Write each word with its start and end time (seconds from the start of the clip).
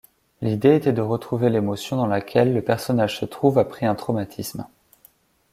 L'idée 0.41 0.77
était 0.77 0.93
de 0.93 1.01
retrouver 1.03 1.51
l'émotion 1.51 1.95
dans 1.95 2.07
laquelle 2.07 2.55
le 2.55 2.63
personnage 2.63 3.19
se 3.19 3.25
trouve 3.25 3.59
après 3.59 3.85
un 3.85 3.93
traumatisme. 3.93 4.65